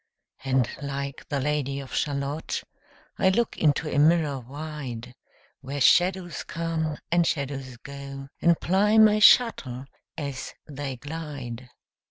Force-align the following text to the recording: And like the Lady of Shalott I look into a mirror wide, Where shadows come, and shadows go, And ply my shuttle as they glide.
And 0.43 0.67
like 0.81 1.29
the 1.29 1.39
Lady 1.39 1.79
of 1.79 1.93
Shalott 1.93 2.63
I 3.19 3.29
look 3.29 3.59
into 3.59 3.87
a 3.87 3.99
mirror 3.99 4.39
wide, 4.39 5.13
Where 5.59 5.79
shadows 5.79 6.43
come, 6.43 6.97
and 7.11 7.27
shadows 7.27 7.77
go, 7.77 8.27
And 8.41 8.59
ply 8.59 8.97
my 8.97 9.19
shuttle 9.19 9.85
as 10.17 10.55
they 10.67 10.95
glide. 10.95 11.69